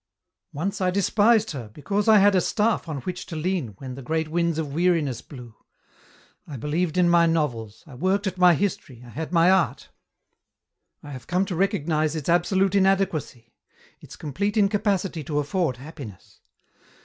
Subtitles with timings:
[0.51, 4.01] "Once I despised her, because I had a staff on which to lean when the
[4.01, 5.53] great winds of weariness blew;
[6.47, 9.89] I believed in my novels, I worked at my history, I had my art.
[11.03, 13.53] I have come to recognize its absolute inadequacy,
[13.99, 16.41] its complete incapacity to afford happiness.